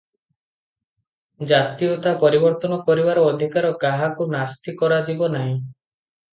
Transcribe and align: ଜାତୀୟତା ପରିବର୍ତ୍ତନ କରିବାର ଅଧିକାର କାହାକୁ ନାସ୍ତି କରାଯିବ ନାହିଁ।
ଜାତୀୟତା 1.51 2.15
ପରିବର୍ତ୍ତନ 2.25 2.81
କରିବାର 2.89 3.29
ଅଧିକାର 3.35 3.73
କାହାକୁ 3.87 4.31
ନାସ୍ତି 4.35 4.77
କରାଯିବ 4.83 5.33
ନାହିଁ। 5.39 5.57